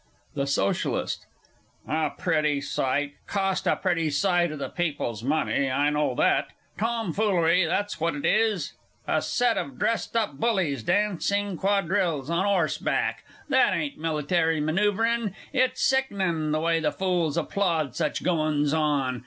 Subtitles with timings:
[0.33, 1.27] THE SOCIALIST.
[1.87, 3.11] A pretty sight?
[3.27, 6.47] Cost a pretty sight o' the People's money, I know that.
[6.79, 8.73] Tomfoolery, that's what it is;
[9.07, 15.35] a set of dressed up bullies dancin' quadrilles on 'orseback; that ain't military manoeuvrin'.
[15.53, 19.19] It's sickenin' the way fools applaud such goin's on.